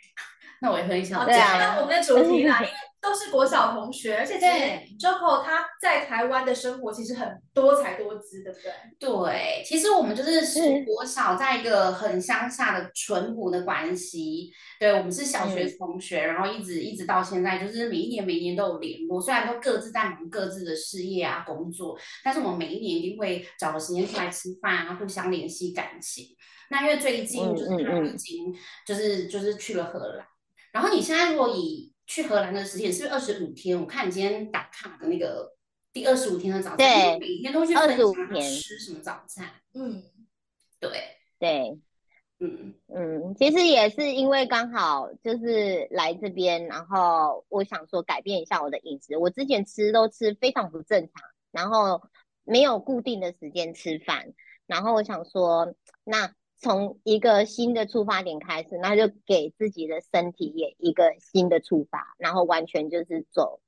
[0.60, 8.72] 那我也喝一下好，对啊讲到我们的主题啦， 因为都是国小同学，而且其对实 Joko 他在台湾的生活其实很多才多姿，对不对？
[9.00, 14.52] 对，其实我们就是是国小在一个很乡下的淳朴的关系。
[14.78, 19.20] 对，我们是小学嗯同学，然后一直一直到现在，就是每一年每一年都有联络。
[19.20, 26.26] 虽然都各自在忙各自的事业啊、工作，但是我们每一年一定会找个时间出来吃饭啊，互相联系感情。
[26.70, 28.54] 那因为最近嗯就是他已经
[28.86, 30.26] 就是就是去了荷兰，
[30.72, 33.80] 然后你现在如果以去荷兰的时间是不是二十五天？
[33.80, 35.56] 我看你今天打卡的那个
[35.92, 39.48] 第二十五天的早餐，每天都去分25享吃什么早餐。
[39.74, 40.02] 嗯，
[40.80, 40.90] 对，
[41.38, 41.78] 对，
[42.40, 49.16] 嗯，嗯，其实也是因为刚好就是来这边，然后我想说改变一下我的饮食。
[49.16, 52.02] 我之前吃都吃非常不正常，然后
[52.44, 54.32] 没有固定的时间吃饭，
[54.66, 55.74] 然后我想说，
[56.04, 63.60] 那从一个新的出发点开始，那就给自己的身体也一个新的出发，然后完全就是走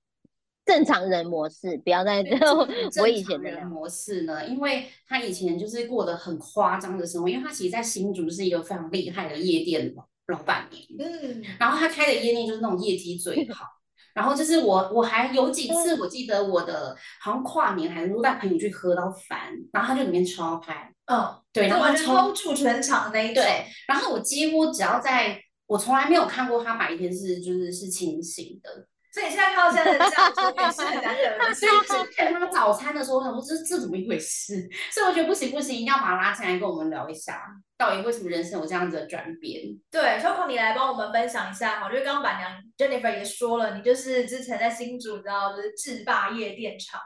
[0.64, 3.66] 正常人模式，不要再对走这我以正常人前的人。
[3.66, 13.66] 模式呢，因为他以前就是过得很夸张的生活，因为他其实在新竹是一个非常厉害的夜店老老板娘，嗯，然后他开的夜店就是那种业绩最好。
[14.14, 23.42] 然后就是我，我还有几次，我记得我的好像跨年还是带朋友去喝到烦，然后他就里面超嗨，嗯，对，然后完他超住全场的那一种。
[23.42, 31.54] 对，然后我几乎只要在，我从来没有看过他白天是就是是清醒的，所以你现在看到现在的这样子，也是很难。
[31.54, 34.68] 所以之前他早餐的时候，我想说这这怎么一回事？
[34.90, 37.40] 所以我觉得不行不行，一定要把他拉进来跟我们聊一下，
[37.78, 39.62] 到底为什么人生有这样子的转变？
[39.88, 47.00] 对，Choco，你来帮我们分享一下哈，因为刚刚板娘 Jennifer 也说了，你就是之前在新竹，你知道，就是制霸夜店场，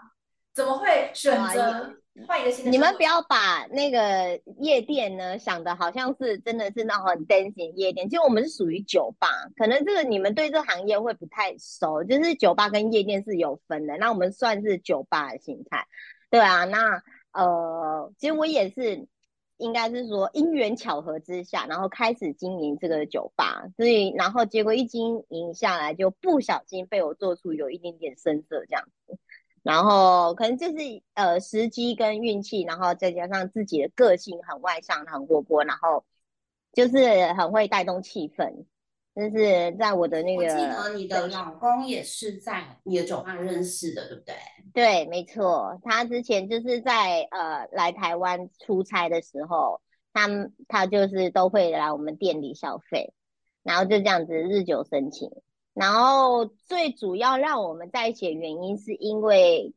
[0.54, 1.92] 怎么会选哇择
[2.26, 2.70] 换一个新的？
[2.70, 15.86] 你们不要把那个夜店呢想的好像是真的是那种很 dancing 夜店，其实我们是属于酒吧，可能这个你们对这行业会不太熟，就是酒吧跟夜店是有分的，那我们算是酒吧的形态，
[16.30, 17.02] 对啊，那
[17.32, 19.06] 呃，其实我也是。
[19.60, 29.18] 应该是说因缘巧合之下，然后开始经营这个酒吧，所以然后结果一经营下来，就不小心被我做出有一点点声色这样子。
[29.68, 30.78] 然后可能就是
[31.12, 36.06] 呃时机跟运气，然后再加上自己的个性很外向、很活泼，然后
[36.72, 36.96] 就是
[37.34, 38.64] 很会带动气氛。
[39.14, 44.34] 就是在我的那个，我记得你的老公也是在你的酒吧认识的，对不对？
[44.72, 49.82] 对，没错，他之前就是在呃来台湾出差的时候，
[50.14, 50.28] 他
[50.66, 53.12] 他就是都会来我们店里消费，
[53.62, 55.30] 然后就这样子日久生情。
[55.78, 59.74] 然后最主要让我们在一起的原因，是因为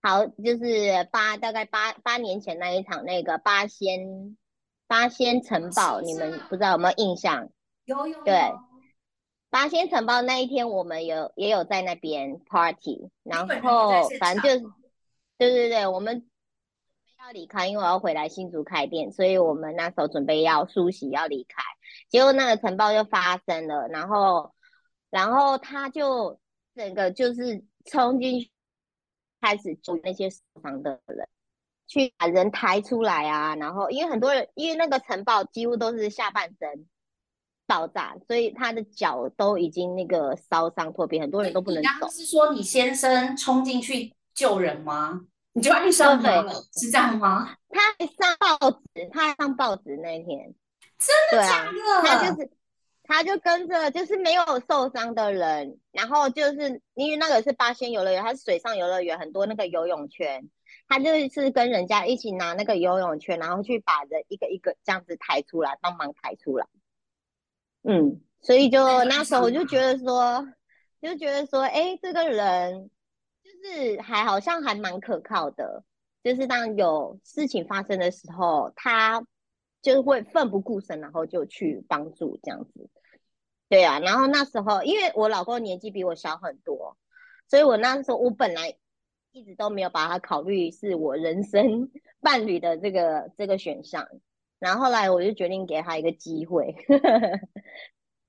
[0.00, 4.36] 好就是八大概八八年前那一场那个八仙
[4.86, 7.50] 八仙城堡，你们不知道有没有印象？
[7.84, 8.52] 有有对
[9.50, 14.72] 八仙城堡那一天，我们有也有在那边 party，然后反正就是，
[15.36, 16.26] 对对对，我们
[17.20, 21.62] 要离开，因为我要回来新竹开店，所以我们那时候准备要梳洗要离开，
[22.08, 24.54] 结果那个城堡就发生了，然后
[25.12, 26.40] 然后他就
[26.74, 28.50] 整个就是冲进去，
[29.42, 31.28] 开始救那些受伤的人，
[31.86, 33.54] 去把人抬出来啊。
[33.56, 36.86] 然后因为很多人，因为那个城堡几乎都是下半身
[37.66, 42.08] 爆炸，所以他的脚都已经那个烧伤破皮，很多人都不能走。
[42.08, 45.26] 是说你先生冲进去救人吗？
[45.52, 47.54] 你就爱上他了，是这样吗？
[47.68, 50.54] 他还上报纸，他还上报纸那天，
[50.96, 52.08] 真的假的？
[52.08, 52.50] 他就是。
[53.04, 60.48] 他就跟着，就是没有受伤的人，然后就是因为那个是八仙游乐园，它是水上游乐园，很多那个游泳圈，
[60.88, 66.66] 他就是跟人家一起拿那个游泳圈，然后去把人一个一个这样子抬出来，帮忙抬出来。
[67.82, 70.46] 嗯，所以就那时候我就觉得说，
[71.00, 72.88] 就觉得说，哎，这个人
[73.42, 75.82] 就是还好像还蛮可靠的，
[76.22, 79.26] 就是当有事情发生的时候，他
[79.82, 82.88] 就会奋不顾身，然后就去帮助这样子。
[83.68, 86.96] 对啊，然后那时候因为我老公年纪比我小很多，
[87.48, 88.76] 所以我那时候我本来
[89.32, 91.90] 一直都没有把他考虑是我人生
[92.20, 94.08] 伴侣的这个这个选项，
[94.58, 96.76] 然后后来我就决定给他一个机会，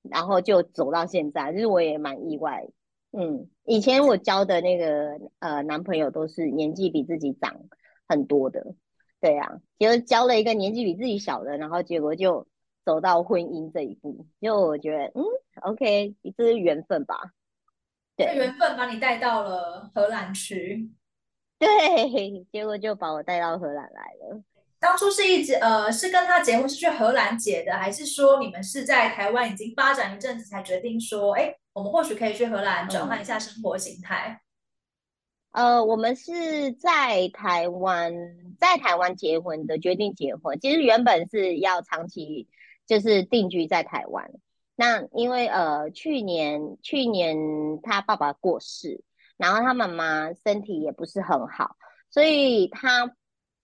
[0.01, 2.67] 然后就走到现在，就是我也蛮意外。
[3.11, 7.65] 嗯，以前我交的那个呃男朋友都是年纪比自己长
[8.07, 8.75] 很多的，
[9.24, 9.50] 对啊，
[9.80, 12.46] 就是交了一个年纪比自己小的，然后结果就。
[12.86, 15.24] 走到婚姻这一步，就我觉得，嗯
[15.62, 17.16] ，OK，这是缘分吧？
[18.18, 20.92] 对，缘分把你带到了荷兰去，
[21.58, 24.44] 对，结果就把我带到荷兰来了。
[24.80, 34.42] 当初是一直呃，是跟他结婚是去荷兰结的，还是说你们是在台湾已经发展一阵子才决定说，哎，我们或许可以去荷兰转换一下生活形态？
[35.53, 38.13] 呃，我们是在台湾，
[38.59, 40.59] 在台湾结婚的，决定结婚。
[40.59, 42.47] 其实原本是要长期。
[42.85, 44.29] 就是定居在台湾，
[44.75, 47.38] 那因为呃去年去年
[47.81, 49.01] 他爸爸过世，
[49.38, 51.77] 然后他妈妈身体也不是很好，
[52.09, 53.15] 所以他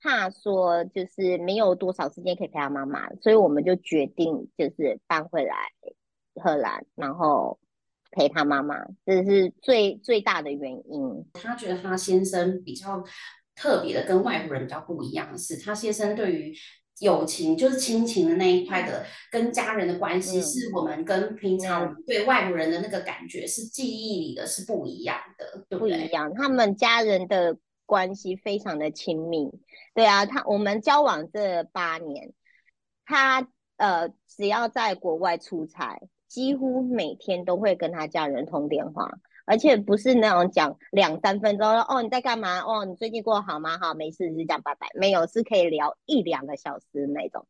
[0.01, 5.53] 怕说就是没有多少时间可以陪他妈妈，所以我们就决定就是搬回来
[6.35, 7.59] 荷兰，然后
[8.11, 8.75] 陪他妈妈，
[9.05, 11.25] 这是最最大的原因。
[11.33, 13.03] 他觉得他先生比较
[13.55, 16.53] 特别的，跟外国人比较不一样的是，他先生对于。
[17.01, 25.97] 友情就是亲情的那一块的，跟家人的关系是我们跟平常对外国人的那个感觉是记忆里的是不一样的，对不对？
[25.97, 29.49] 不一样，他们家人的关系非常的亲密。
[29.95, 32.33] 对啊，他我们交往这八年，
[33.05, 33.47] 他
[33.77, 39.11] 呃只要在国外出差，几乎每天都会跟他家人通电话。
[39.45, 42.59] 而且不是那种讲两三分钟哦，你在干嘛？
[42.59, 43.79] 哦，你最近过得好吗？
[43.79, 44.87] 好，没事，是这样拜拜。
[44.93, 47.47] 没有，是可以聊一两个小时那种，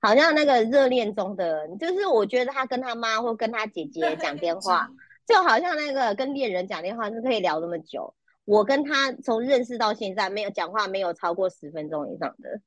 [0.00, 4.88] 好像那个热恋中的，就是我觉得他跟他妈或跟他姐姐讲电话，
[5.26, 8.14] 就好像那个跟恋人讲电话是可以聊那么久。
[8.46, 12.58] 我跟他从认识到现在，没有讲话没有超过十分钟以上的。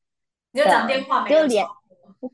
[0.51, 1.47] 你就讲电话没有？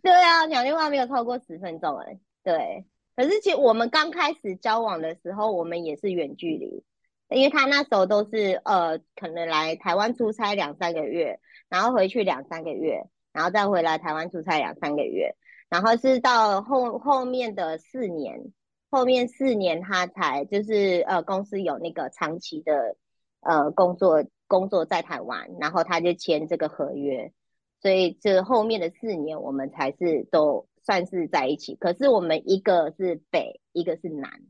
[0.02, 2.86] 对啊，讲电话没有超过十分钟哎，对。
[3.16, 6.84] 可是，其实我们刚开始交往的时候，我们也是远距离，
[7.30, 11.40] 因为他那时候都是呃，可能来台湾出差两三个月，
[11.70, 15.36] 然后回去两三个月，然后再回来台湾出差两三个月，
[15.70, 18.52] 然后是到后后面的四年，
[18.90, 22.96] 后面四年他才就是呃，公司有那个长期的
[23.42, 27.32] 呃工作工作在台湾，然后他就签这个合约，
[27.80, 30.68] 所以这后面的四年我们才是都。
[30.86, 34.42] 算是在一起，可是我们一个是北，一个是南，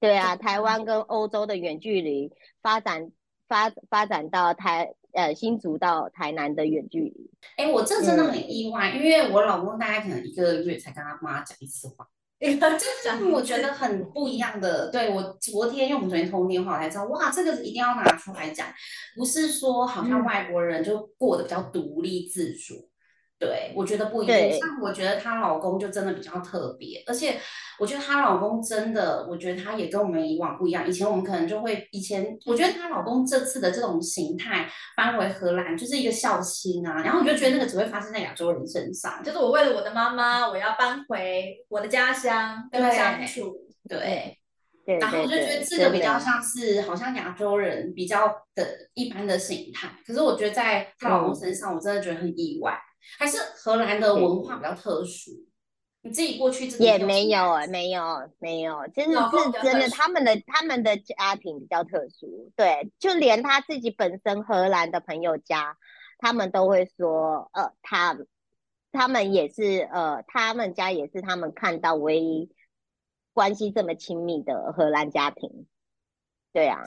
[0.00, 3.12] 对啊，台湾跟欧洲的远距离发展
[3.46, 7.30] 发发展到台呃新竹到台南的远距离。
[7.56, 12.08] 哎，我这真的很意外，因为我老公大概可能一个月才跟他妈讲一次话，
[12.40, 14.90] 这是我觉得很不一样的。
[14.90, 18.66] 对我昨天，因为我们昨天通电话才知道，哇，这个一定要拿出来讲，
[19.14, 22.88] 不是说好像外国人就过得比较独立自主。
[23.44, 24.52] 对，我觉得不一定。
[24.52, 27.38] 像我觉得她老公就真的比较特别，而且
[27.78, 30.86] 我觉得她老公真的，我觉得他也跟我们以往不一样。
[30.88, 43.56] 以前我们可能就会，以前我觉得她老公这次的这种形态搬回荷兰就是一个孝心啊，然后我就觉得那个只会发生在亚洲人身上，就是我为了我的妈妈，我要搬回我的家乡跟相处。
[43.86, 44.38] 对，
[44.98, 52.78] 然后我就觉得这个比较像是好像亚洲人比较的一般的形态，可是我觉得在她老公身上，我真的觉得很意外。
[53.18, 55.30] 还是荷兰的文化比较特殊，
[56.02, 65.78] 你自己过去也没有啊，没有没有，真的是真的，他们的他们的家庭比较特殊，对，就连他自己本身荷兰的朋友家，
[66.18, 68.16] 他们都会说，呃，他
[68.92, 72.50] 他们也是，呃，他们家也是他们看到唯一
[73.32, 75.66] 关系这么亲密的荷兰家庭，
[76.52, 76.82] 对啊，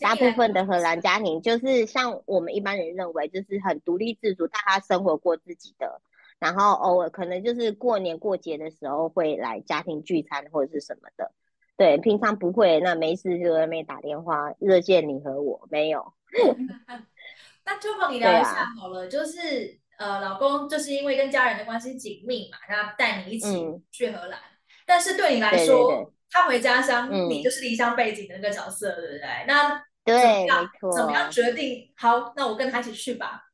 [0.00, 6.00] 大部分的荷兰家庭就是像我们一般人认为，就是很独立自主，大家生活过自己的，
[6.38, 11.32] 然后偶尔可能就是过年过节的时候会来家庭聚餐或者是什么的。
[11.76, 16.12] 对，平常不会，那没事就在那边打电话热线你和我没有。
[17.64, 23.48] 那就和你聊一下好了，就是呃，老公就是因为跟家人的关系紧密嘛，那带你一起
[23.90, 24.38] 去荷兰，
[24.84, 29.44] 但是对你来说，他回家乡，你就是离乡背景的那个角色，对不对？
[29.46, 30.92] 那对，没错。
[30.92, 31.92] 怎么样决定？
[31.96, 33.44] 好，那我跟他一起去吧。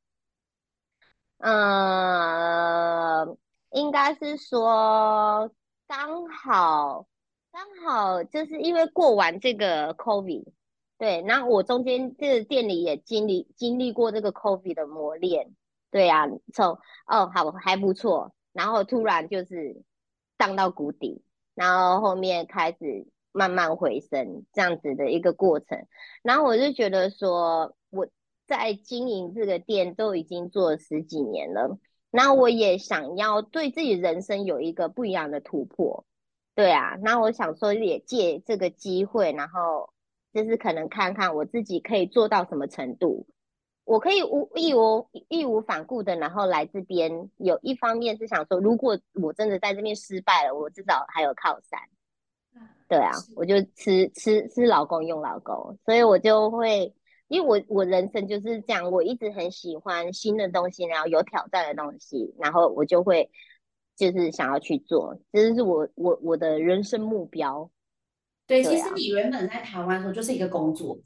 [1.38, 3.36] 嗯，
[3.70, 5.50] 应该是说
[5.86, 7.06] 刚好。
[7.52, 10.44] 刚好就是因为过完这个 COVID，
[10.98, 15.54] 对，然后我中间这个店里也经历经历过这个 COVID 的磨练，
[15.90, 19.82] 对呀，从哦好还不错，然后突然就是
[20.36, 25.86] 荡到谷底，然后后面开始慢慢回升这样子的一个过程，
[26.22, 28.08] 然后我就觉得说我
[28.46, 31.78] 在经营这个店都已经做了十几年了，
[32.10, 36.06] 那我也想要对自己人生有一个不一样的突破。
[36.54, 39.90] 对啊，那我想说也借这个机会，然后
[40.32, 43.26] 就是可能看看我自己可以做到什么程度，
[43.84, 47.28] 我可以无义无义无反顾的，然后来这边。
[47.36, 51.78] 有一方面是想说，如果我真的在这边失败了，我至少还有靠山。
[52.88, 56.94] 对啊，我就吃吃吃老公用老公，所以我就会，
[57.28, 63.30] 因为我我人生就是这样，我一直很喜欢新的东西，然后有挑战的东西，然后我就会。
[63.98, 67.70] 就是想要去做，这是我我我的人生目标。
[68.46, 70.98] 对，其实你原本在台湾的时候就是一个工作。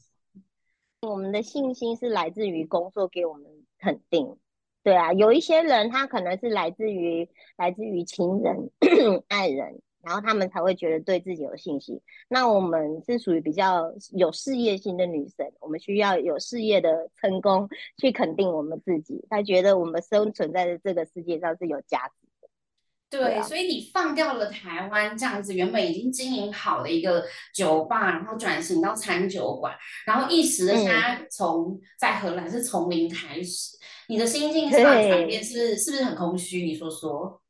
[1.02, 3.44] 我们的信心是来自于工作给我们
[3.78, 4.36] 肯定。
[4.82, 8.72] 对啊，有一些人他可能是来自于来自于亲人、
[9.28, 12.00] 爱人，然后他们才会觉得对自己有信心。
[12.28, 22.48] 那我们是属于比较有事业心的女生，我们需要有事业的成功去肯定我们自己，他觉得我们生存在这个世界上是有价值的。
[23.10, 29.74] 对，所以你放掉了台湾这样子原本已经经营好的一个酒吧，然后转型到餐酒馆，
[30.06, 33.76] 然后一时的现在从在荷兰是从零开始，
[34.08, 36.62] 你的心境上转变是是不是很空虚？
[36.62, 37.42] 你说说。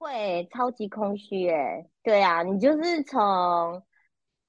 [0.00, 1.86] 会，超级空虚哎。
[2.02, 3.82] 对啊，你就是从。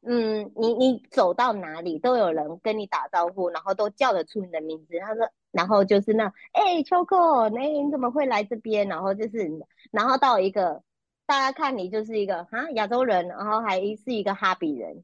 [0.03, 4.98] 嗯，你你走到哪里都有人跟你打招呼，然后都叫得出你的名字。
[5.00, 8.88] 他说，然后就是那，哎，秋哥，那你怎么会来这边？
[8.88, 9.48] 然后就是，
[9.91, 10.81] 然后到一个
[11.27, 15.03] 大家看你就是一个啊亚洲人，然后还是一个哈比人，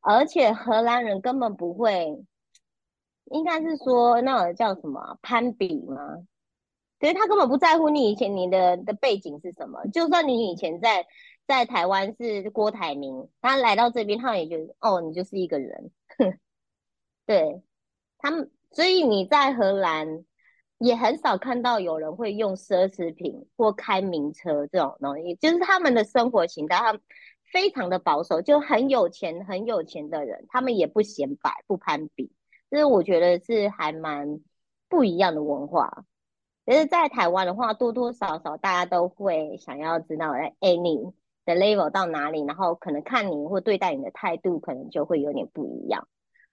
[0.00, 2.24] 而且荷兰人根本不会，
[3.26, 6.16] 应该是说那种叫什么攀比吗？
[7.00, 11.06] 所以他根本不在乎你以前你的的背景是什么，就算你以前在。
[11.46, 15.90] 在台湾是郭台铭，他来到这边，他也觉得哦，你就是一个人。
[17.26, 17.60] 对
[18.18, 20.24] 他们，所以你在荷兰
[20.78, 27.00] 也很少看到有人会用奢侈品或开名车这种东西，就是他们的生活形态，他
[27.52, 32.30] 非常的保守，就很有钱很有钱的人，他们也不显摆不攀比，
[32.70, 34.38] 就是我觉得是还蛮
[34.88, 36.04] 不一样的文化。
[36.70, 41.12] 其实，在台湾的话，多多少少大家都会想要知道，哎，你。
[41.46, 46.06] 的 level 到哪里，然后可能看你或对待你的态度，可能就会有点不一样。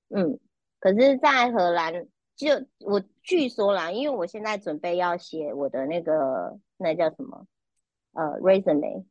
[0.09, 0.39] 嗯，
[0.79, 2.07] 可是，在荷兰，
[2.37, 2.47] 就
[2.79, 7.45] 我据说啦，因为我现在准备要写我的那个那叫什么
[8.13, 9.05] 呃 resume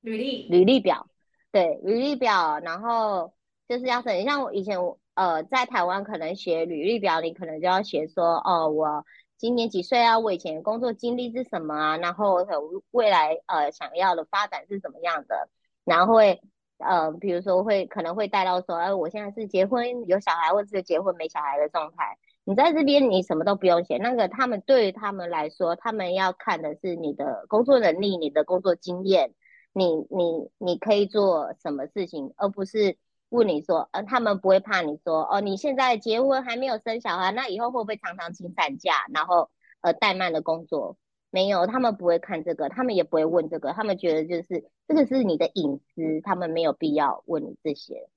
[0.00, 1.10] 履历履历表，
[1.50, 3.34] 对履历表，然后
[3.68, 4.78] 就是要写，像我以前
[5.14, 9.04] 呃在台湾可能写履历表，你可能就要写说哦我。
[9.36, 10.18] 今年几岁啊？
[10.18, 11.96] 我以前工作经历是什么啊？
[11.98, 12.46] 然后
[12.92, 15.48] 未来呃想要的发展是怎么样的？
[15.84, 16.40] 然后会
[16.78, 22.16] 呃比如说会可能会带到说，哎，我现在是结婚有小孩，或者是结婚没小孩的状态。
[22.44, 29.34] 你在这边你什么都不用写，那个他们对于他们来说，他们要看的是你的工作能力、你的工作经验，
[29.72, 32.96] 你你你可以做什么事情，而不是。
[33.34, 39.50] 问你说，呃，他们不会怕你说，哦，你现在结婚还没有生小孩，那以后会不会常常请产假，然后
[39.80, 40.96] 呃怠慢的工作？
[41.30, 48.08] 没有，他们不会看这个，他们也不会问这个，他们觉得就是这个是你的隐私，他们没有必要问你这些。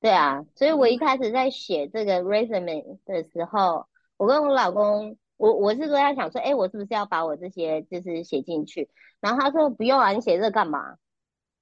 [0.00, 8.88] 对啊，所以我一开始在写这个 resume 的时候，我跟我老公，我我是说他想说，哎，我是不是要把我这些就是写进去？
[9.20, 10.96] 然后他说不用啊，你写这干嘛？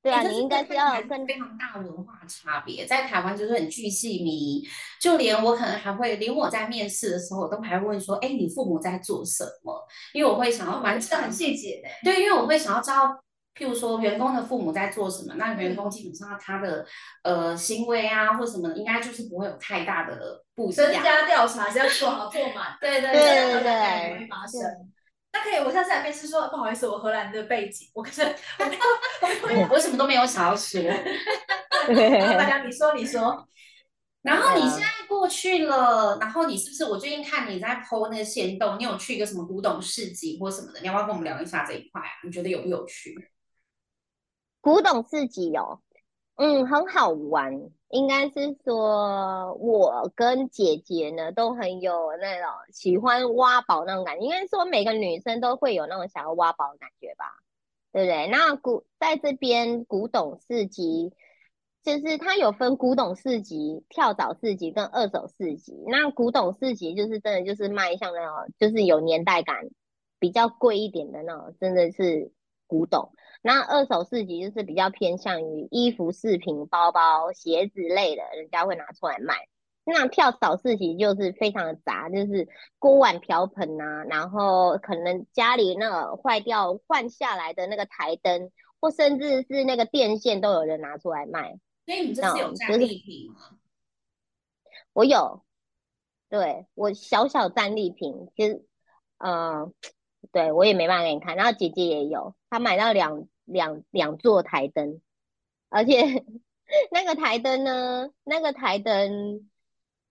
[0.02, 4.68] 对啊，你应该是要跟非常大文化差别，在台湾就是很巨细靡，
[5.00, 9.87] 就连我可能还会，连我在面试的时候，我都还会问说，哎，你父母在做什么？
[10.12, 11.88] 因为我会想要蛮很细节的。
[12.02, 13.09] 对，因为我会想要知道
[13.54, 16.85] 譬如说员工的父母在做什么，那员工基本上他的
[17.23, 20.92] 呃行为啊或什么，应该就是不会有太大的不一增。
[20.92, 24.91] 加调查是要做好做满， 对对对对的也不会发生。
[25.32, 28.64] 那可以，我下次来面试说，不好意思，我荷兰的背景，我可是我
[29.46, 29.68] 没有，我。
[29.74, 30.80] 我什么都没有想要 说。
[32.36, 33.48] 大家你说你说，
[34.22, 36.84] 然后你现在过去了，然后你是不是？
[36.84, 40.80] 我最近看你在 PO 那个线动，你有去一个什么古董市集或什么的？
[40.80, 42.10] 你要不要跟我们聊一下这一块啊？
[42.24, 43.14] 你觉得有不有趣？
[44.60, 45.80] 古董市集有，
[46.42, 47.70] 嗯，很好玩。
[47.90, 54.25] 应该是说，我跟姐姐呢都很有那种喜欢挖宝那种感觉。
[54.25, 57.26] 应该说，每个女生都会有那种想要挖宝的感觉吧，
[57.92, 58.26] 对不对？
[58.26, 61.12] 那古在这边古董市集，
[61.84, 65.80] 就是它有分古董市集、跳蚤市集跟二手市集。
[65.87, 69.68] 那古董市集就是真的就是卖像那种就是有年代感、
[70.18, 72.32] 比较贵一点的那种，真的是
[72.72, 73.12] 古董。
[73.42, 79.46] 那二手市集就是比较偏向于衣服、饰品、包包、鞋子类的，人家会拿出来卖。
[79.84, 82.48] 那跳蚤市集就是非常的杂，就是
[82.78, 88.50] 锅碗瓢盆啊，然后可能家里那个坏掉换下来的那个台灯，
[88.80, 91.58] 或甚至是那个电线都有人拿出来卖。
[91.84, 93.58] 所以你这是有战利品吗？
[94.92, 95.42] 我有，
[96.28, 98.64] 对，我小小战利品，其实，
[99.18, 99.74] 嗯、
[100.30, 101.34] 对我也没办法给你看。
[101.34, 105.00] 然后姐姐也有，他买到两两两座台灯，
[105.71, 106.23] 而且
[106.92, 109.49] 那个台灯呢，那个台灯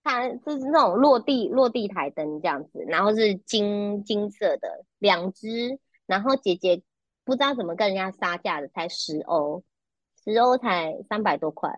[0.01, 6.81] 它就是那种落地落地台灯这样子，然后是金金色的两只，然后姐姐
[7.23, 9.63] 不知道怎么跟人家杀价的，才十欧，
[10.23, 11.71] 十欧才三百多块。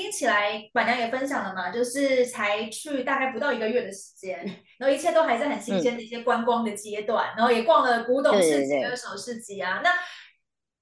[0.00, 4.38] 听起来板娘也分享了嘛，就是才去大概不到一个月的时间，
[4.78, 9.90] 然后一切都还在很新鲜的一些观光的阶段，然后也逛了古董市集、二手市集啊，那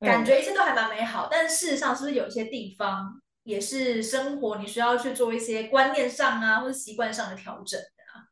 [0.06, 8.30] 感觉一切都还蛮美好，但事实上是不是有一些地方也是生活你需要去做一些观念上啊或者习惯上的调整的啊？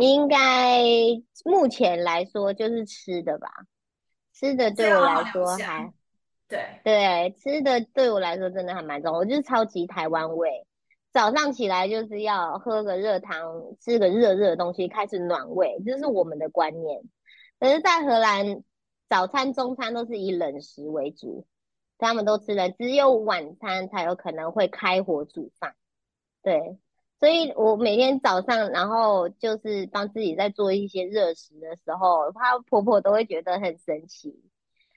[0.00, 0.82] 应该
[1.44, 3.48] 目前来说就是吃的吧，
[4.34, 5.92] 吃的对我来说还
[6.82, 10.66] 对，吃的对我来说真的还蛮重要，我就是超级台湾味。
[11.12, 17.02] 早上起来就是要喝个热汤，吃个热热的东西，开始暖胃，这是我们的观念。
[17.60, 18.64] 可是，在荷兰，
[19.08, 21.46] 早餐、中餐都是以冷食为主，
[21.98, 25.76] 他们都吃了，只有晚餐才有可能会开火煮饭。
[26.42, 26.76] 对，
[27.20, 34.42] 所以我每天早上，然后就是帮自己在做一些热食的时候，她婆婆都会觉得很神奇。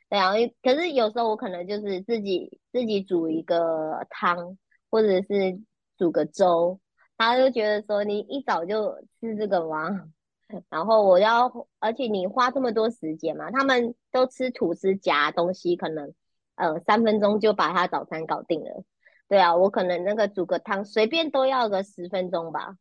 [0.10, 0.32] 对啊，
[0.64, 4.58] 可是有时候我可能就是自己自己煮一个汤，
[4.90, 5.60] 或者是
[5.98, 6.80] 煮个粥，
[7.18, 10.10] 他就觉得说你一早就吃这个吗？
[10.70, 16.14] 然后我要，而且你花这么多时间嘛，他们都吃吐司夹东西，可能
[16.56, 18.84] 呃三分钟就把他早餐搞定了。
[19.28, 22.78] 对啊，我可能那个煮个汤，随便都要个十分钟吧。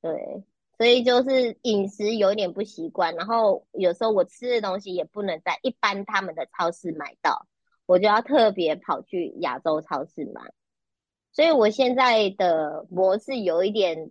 [0.00, 0.44] 对，
[0.80, 7.46] 所以就是饮食有点不习惯，然后有时候我吃的东西也不能在一般他们的超市买到，
[7.84, 10.40] 我就要特别跑去亚洲超市买。
[11.32, 14.10] 所以我现在的模式有一点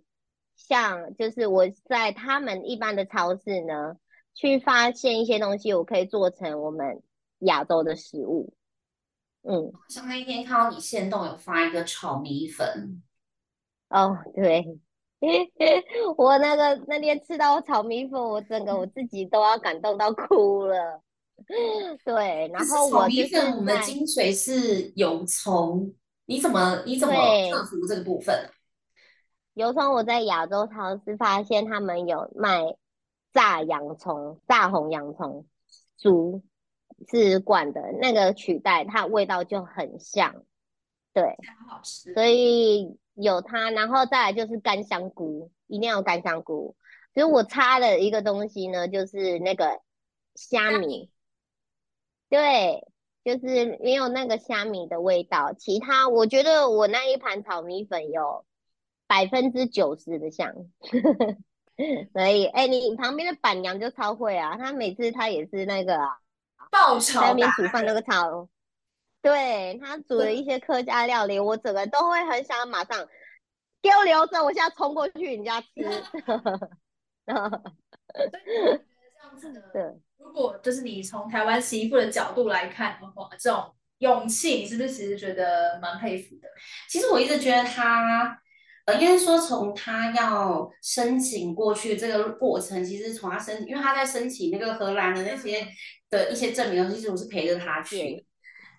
[0.54, 3.96] 像，就是我在他们一般的超市呢，
[4.34, 7.02] 去发现一些东西，我可以做成我们
[7.40, 8.54] 亚洲的食物。
[9.42, 13.02] 嗯，像那一天看到你线动有发一个炒米粉，
[13.88, 14.78] 哦，对，
[16.16, 21.02] 我那个那天吃到炒米粉，我整个我自己都要感动到哭了。
[22.04, 25.94] 对，然后我就是米粉，我们的精髓是油葱，
[26.26, 28.50] 你怎么你怎么对克服这个部分？
[29.54, 32.76] 油葱我在亚洲超市发现他们有卖
[33.32, 35.44] 炸洋葱、炸红洋葱，
[36.00, 36.40] 酥
[37.08, 40.44] 是罐的，那个取代它味道就很像，
[41.12, 42.14] 对，很好吃。
[42.14, 46.76] 所以有它，然后再来就是干香菇，一定要有干香菇。
[47.12, 49.80] 所以我插的一个东西呢，就是那个
[50.34, 51.10] 虾米虾米，
[52.28, 52.86] 对，
[53.24, 55.52] 就是没有那个虾米的味道。
[55.52, 58.44] 其他我觉得我那一盘炒米粉有
[59.06, 60.54] 百分之九十的像，
[62.12, 66.18] 所以哎、你旁边的板娘就超会啊，她每次她也是那个啊。
[66.70, 68.48] 爆炒那边煮饭那个炒，
[69.22, 73.06] 对他煮的一些客家料理，我整个都会很想马上
[73.82, 75.68] 给我留着，我现在冲过去你家吃。
[75.76, 77.62] 这样
[79.36, 79.82] 子的，对，
[80.18, 86.48] 如果就是你从台湾媳妇的角度来看的话，这种勇气，你是不是其实觉得蛮佩服的？
[86.88, 88.40] 其实我一直觉得他，
[88.86, 95.66] 呃，应该说从他要申请过去这个过程，其实从他申，因为他在申请那个荷兰的那些
[96.08, 98.26] 的一些证明，其实我是陪着他去。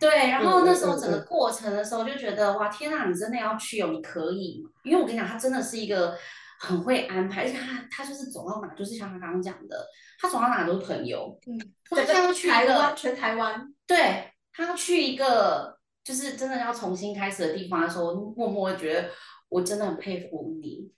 [0.02, 4.72] 对，然后那时候整个过程的时候就觉得哇，天哪，你真的要去哦，你可以吗？
[4.84, 6.18] 因为我跟你讲，他真的是一个
[6.60, 9.88] 很会安排，而且他他就是走到哪，就是像他刚刚讲的，
[10.20, 11.40] 他走到哪都是朋友。
[11.46, 11.56] 嗯，
[11.88, 13.72] 他要去台湾，全台湾。
[13.86, 19.12] 对，他要去一个就是真的要重新开始的地方的时候，默默的觉得
[19.50, 20.92] 我真的很佩服你，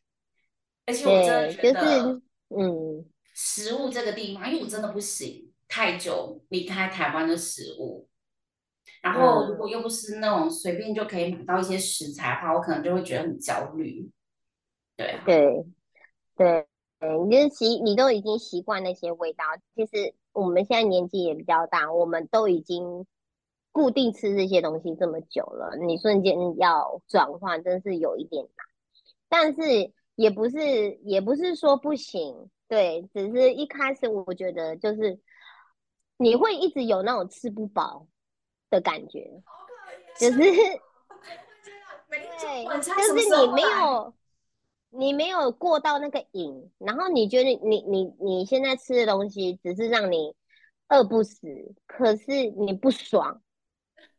[0.85, 2.21] 而且我真的觉得，
[2.57, 8.07] 嗯，食物这个地方，因为我真的不行太久离开台湾的食物。
[9.01, 14.09] 然后，如果又不是那种随便就可以买到一些食材的话，我可能就会觉得很焦虑。
[14.95, 15.65] 对对
[16.35, 16.67] 对，
[17.25, 19.43] 你就是习，你都已经习惯那些味道。
[19.75, 23.05] 其实我们现在年纪也比较大，我们都已经
[23.71, 28.65] 固定吃这些东西这么久了，你瞬间要转换，真是有一点难。
[29.27, 35.19] 但是也不是，也不是说不行，对，只是一开始我觉得就是
[36.17, 38.07] 你会一直有那种吃不饱。
[38.73, 39.29] 的感觉，
[40.17, 40.39] 就是
[42.39, 44.13] 对，就是 你没有，
[44.89, 50.35] 你没有过到那个瘾，然后你觉得你你你现在吃的东西只是让你
[50.89, 51.47] 饿不死，
[51.85, 53.41] 可是你不爽，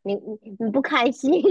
[0.03, 1.43] 你你你不开心。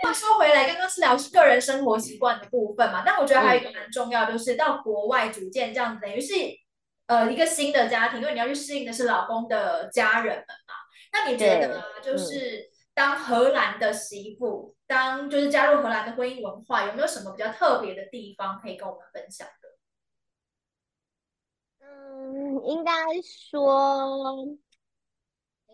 [0.00, 6.34] 话说回来，刚刚是聊个人生活习惯的部分嘛，但我觉得还有一个蛮重要，就是到国外组建这样子，等于是
[7.06, 10.67] 呃一个新的家庭，因为你要去适应的是老公的家人们嘛。
[11.24, 19.68] 那你觉得，就是当荷兰的媳妇，当就是加入荷兰的婚姻文化，有没有什么比较特别的地方可以跟我们分享的？
[21.86, 24.46] 嗯，应该说，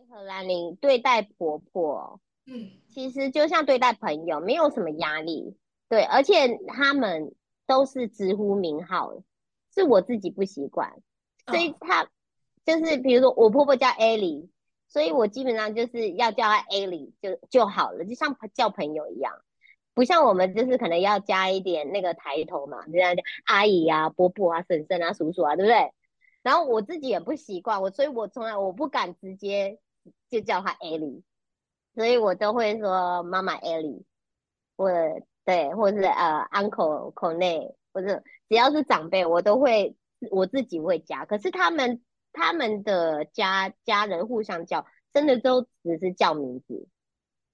[0.08, 5.56] 荷兰你对待婆婆，嗯，其实就像对待朋友，没有什么压力。
[5.88, 7.34] 对，而且他们
[7.66, 9.12] 都是直呼名号，
[9.74, 10.94] 是我自己不习惯，
[11.46, 12.08] 所以他
[12.64, 14.50] 就是比如说我婆婆叫艾莉。
[14.94, 19.42] 所以我基本上就是要叫他 A 里就就好了，就像叫朋友一样，
[19.92, 23.12] 不像我们就是可能要加一点那个抬头嘛，这样
[23.44, 25.92] 阿姨啊、伯伯啊、婶婶啊、叔叔啊，对不对？
[26.44, 29.80] 然后我自己也不习惯，我所以我从来我不敢直接
[30.30, 31.24] 就叫他 A 里，
[31.96, 34.04] 所以我都会说妈妈 A 里，
[34.76, 39.96] 或者对，或者是呃 uncle 口内，或者只要是长辈，我都会
[40.30, 42.00] 我自己会加，可是他们。
[42.34, 46.88] 他们的家家人互相叫，真的都只是叫名字。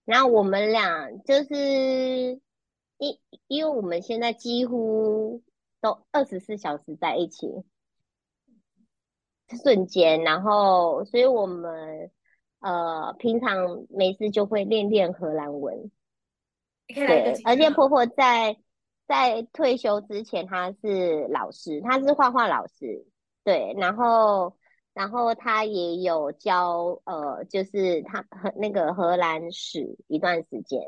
[0.06, 2.40] 然后我们俩就是
[2.96, 5.42] 因因为我们现在几乎
[5.82, 7.46] 都二十四小时在一起，
[9.62, 12.10] 瞬间，然后所以我们
[12.60, 15.90] 呃平常没事就会练练荷兰文。
[16.88, 18.56] 对，而且婆婆在
[19.06, 23.06] 在退休之前，她是老师，她是画画老师。
[23.44, 24.56] 对，然后。
[25.00, 30.78] 然后他也有教，呃，就是他和那个荷兰史一段时间，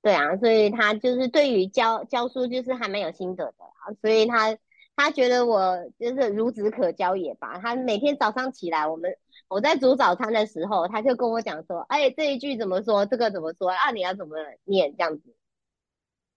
[0.00, 4.56] 对啊，所以他就是对于教教书就是还蛮有心得的啊，所以他
[4.96, 7.58] 他觉得我就是孺子可教也罢。
[7.58, 9.14] 他每天早上起来，我们
[9.48, 13.90] 我在煮早餐的时候，他就跟我讲说，哎，这一句怎么说，这个怎么说啊？
[13.90, 15.36] 你要怎么念这样子？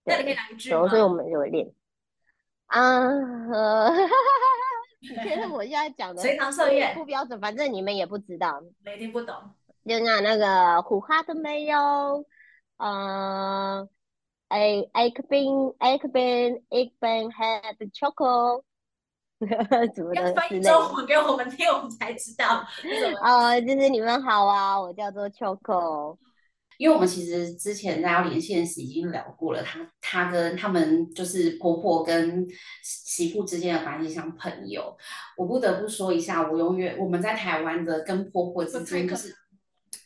[0.03, 1.71] 那你可以来一句所以我们就练
[2.65, 2.99] 啊。
[5.01, 9.35] 其实我现在讲的随堂测验不标准，反正你们也不知道，没听不懂。
[9.85, 12.25] 就那那个胡哈的没有，
[12.77, 13.87] 呃
[14.49, 18.63] ，I I been I been I been had chocolate，
[19.95, 22.65] 怎么的翻译中文给我们听，我们才知道。
[23.23, 26.17] 呃， 就是你们好啊，我叫做 chocolate。
[26.77, 32.47] 因为我们其实之前在要连线时已经聊过了，她她跟他们就是婆婆跟
[32.83, 34.95] 媳妇之间的关系像朋友。
[35.35, 39.33] 我不得不说一下，我永远我们在台湾的跟婆婆之间就是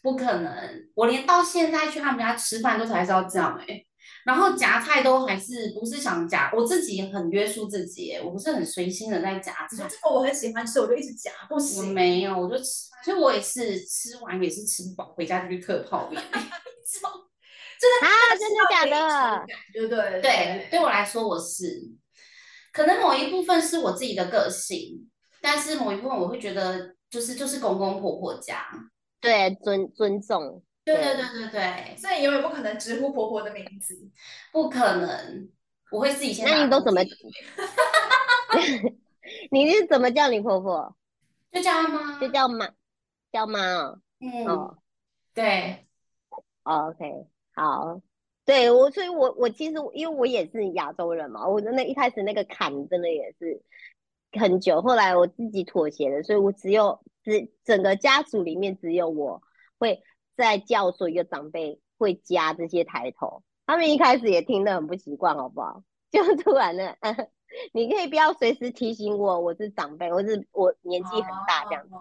[0.02, 3.84] 不可能，我连到现在去他们家吃饭都还是要这样哎，
[4.26, 9.88] 然后夹菜都还是不是想夹，我自己很约束自己，我不是很随心的在夹菜。
[9.90, 11.88] 这个我很喜欢吃，我就一直夹，不行。
[11.88, 12.90] 我没有，我就吃。
[13.04, 16.22] 所以我也是吃完也是吃不饱，回家就去嗑泡面。
[17.82, 19.46] 真的啊，真的假的？
[19.74, 21.82] 对对对，对我来说我是，
[22.72, 25.10] 可能某一部分是我自己的个性，
[25.42, 28.68] 但是某一部分我会觉得就是就是公公婆婆家，
[29.20, 33.96] 对尊尊重，对对对对对，所以永远不可能直呼婆婆的名字，
[34.52, 35.50] 不可能，
[35.92, 36.46] 我会自己先。
[36.46, 37.02] 那你都怎么？
[39.52, 40.96] 你是怎么叫你婆婆？
[41.52, 42.70] 就叫妈，就叫妈。
[43.32, 44.76] 叫妈哦，嗯，
[45.34, 45.88] 对
[46.64, 48.02] ，OK，好，
[48.44, 53.62] 对我，所以我我其实因为我也是亚洲人嘛，我真的一开始那个坎真的也是
[54.34, 59.42] 很久，后来我自己妥协了，所以我只有只整个家族里面只有我
[59.80, 60.04] 会
[60.42, 65.84] 在教所有长辈会加这些抬头，他们一开始也听得很不习惯，好不好？
[66.10, 66.96] 就突然呢，
[67.74, 71.94] 你可以不要随时提醒我我是长辈，我是我年纪很大这样子。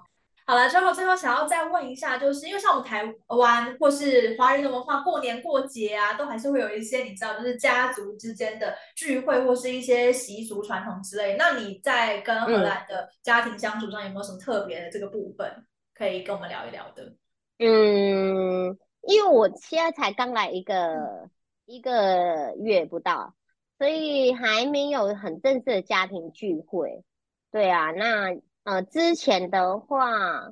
[0.47, 11.37] 好了，最后最后想要再问一下，就是因为像我们台湾或是华人的文化，过年过节啊，都还是会有一些你知道，就是家族之间的聚会或是一些习俗传统之类。
[11.39, 17.15] 那你在跟荷兰的家庭相处上有没有什么特别的这个部分可以跟我们聊一聊的？
[17.61, 21.29] 嗯，因为我现在才刚来一个
[21.67, 23.35] 一个月不到，
[23.79, 27.05] 所以还没有很正式的家庭聚会。
[27.51, 28.41] 对啊，那。
[28.63, 30.51] 呃，之前的话，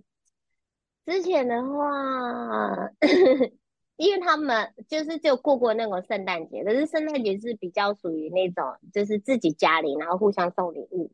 [1.05, 2.90] 之前的话，
[3.97, 11.12] 因为他们就是就过过那种圣诞节，可是圣诞节是比较属于那种就是自己家里，然后互相送礼物，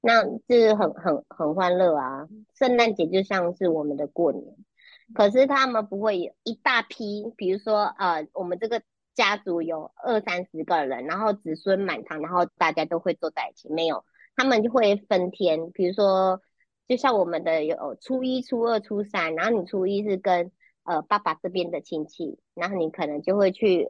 [0.00, 2.26] 那就是很很很欢乐啊。
[2.58, 4.56] 圣诞节就像是我们的过年，
[5.14, 8.82] 可是他们不会有一大批，比如说呃，我们这个
[9.14, 14.04] 家族有二三十个人，然后子孙满堂，然后大家都会坐在一起，没有。
[14.34, 16.42] 他们就会分天，比如说，
[16.86, 20.52] 就像我们的有初一、初二、初三，然后你初一是跟
[20.84, 23.88] 呃爸爸这边的亲戚，然后你可能就会去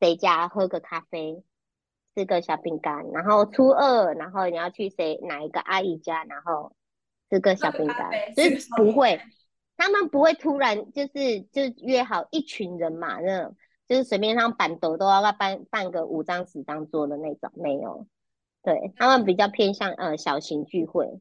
[0.00, 1.44] 谁家喝个咖啡，
[2.14, 6.74] 吃个小饼干，然后初二，然后你要去谁哪一个阿姨家，然后
[7.28, 9.20] 吃个小饼干，就是不会，
[9.76, 13.50] 他们不会突然就是就约好一群人嘛，那
[13.88, 18.06] 就是随便上板凳都要办办个五张十张桌的那种，没有。
[18.64, 21.20] 对他们比较偏向呃小型聚会，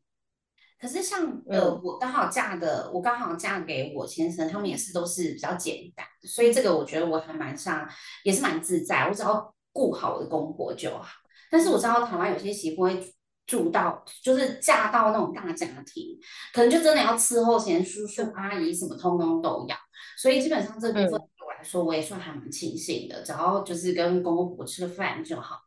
[0.80, 7.90] 可是像呃我刚好嫁的，我刚好嫁给我先生，他们也是都是比较简单，所以这个我觉得我还蛮像，
[8.24, 11.08] 也是蛮自在，我只要顾好我的公婆就好。
[11.50, 13.12] 但是我知道台湾有些媳妇会
[13.52, 16.18] 住到，就是嫁到那种大家庭，
[16.54, 19.76] 可能就真的要伺候前叔叔阿姨什么通通都要，
[20.18, 25.58] 所以基本上这部分对我来说，我也算还蛮庆幸的，只要就是跟公公婆吃个饭就好。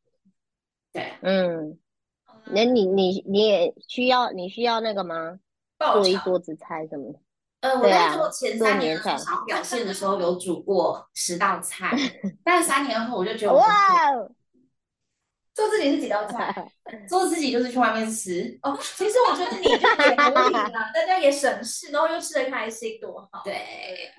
[0.91, 1.79] 对，嗯，
[2.47, 5.39] 那你你你也需要你需要那个吗？
[5.79, 7.19] 做一桌子菜什么的。
[7.61, 11.95] 呃，我在做前三年想表现的时候有煮过十道菜，
[12.43, 13.67] 但是三年后我就觉得哇，
[15.55, 16.53] 做自己是几道菜？
[17.09, 18.77] 做自己就是去外面吃哦。
[18.81, 23.43] 其实我觉得你就也可以啦， 大家也省事，然后又吃的开心，多好。
[23.45, 24.11] 对。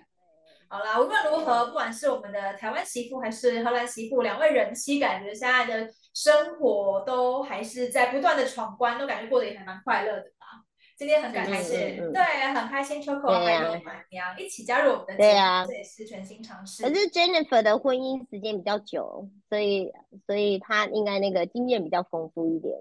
[0.68, 10.65] 好啦，无论如何，不管是我们的台湾媳妇还是荷兰媳妇，两位人妻，感觉现在的生活都还是在不断的闯关，都感觉过得也还蛮快乐的吧。
[10.98, 16.84] 今天很感谢，对，很开心，Choco 还有满娘一起加入我们的节目，这也是全新尝试。
[16.84, 19.92] 可是 Jennifer 的婚姻时间比较久，所以
[20.26, 22.80] 所以她应该那个经验比较丰富一点。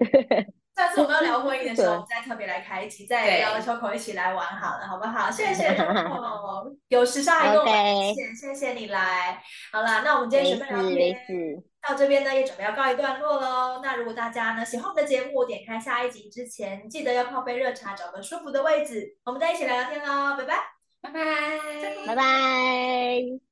[0.76, 5.30] 下次我们要聊婚姻的时候，我们再特别来开一期，再邀 Choco 一起来玩好了，好不好？
[5.30, 9.40] 谢谢 Choco，有时尚还跟我们谢谢谢你来。
[9.72, 13.80] 好了，那我们今天准备聊天到这边呢，也准备要告一段落喽。
[13.82, 20.36] 那如果大家呢喜欢我们的节目，点开下一集之前，记得要泡杯热茶，找个舒服的位置，我们再一起聊聊天喽。
[20.36, 20.54] 拜拜，
[21.02, 23.43] 拜拜，拜拜。